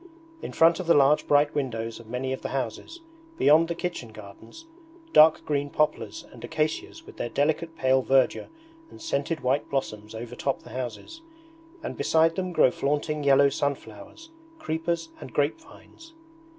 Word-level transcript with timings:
In 0.41 0.51
front 0.51 0.79
of 0.79 0.87
the 0.87 0.95
large 0.95 1.27
bright 1.27 1.53
windows 1.53 1.99
of 1.99 2.07
many 2.07 2.33
of 2.33 2.41
the 2.41 2.47
houses, 2.49 3.01
beyond 3.37 3.67
the 3.67 3.75
kitchen 3.75 4.11
gardens, 4.11 4.65
dark 5.13 5.45
green 5.45 5.69
poplars 5.69 6.25
and 6.31 6.43
acacias 6.43 7.05
with 7.05 7.17
their 7.17 7.29
delicate 7.29 7.75
pale 7.75 8.01
verdure 8.01 8.47
and 8.89 8.99
scented 8.99 9.41
white 9.41 9.69
blossoms 9.69 10.15
overtop 10.15 10.63
the 10.63 10.71
houses, 10.71 11.21
and 11.83 11.97
beside 11.97 12.35
them 12.35 12.51
grow 12.51 12.71
flaunting 12.71 13.23
yellow 13.23 13.49
sunflowers, 13.49 14.31
creepers, 14.57 15.09
and 15.19 15.33
grape 15.33 15.61
vines. 15.61 16.15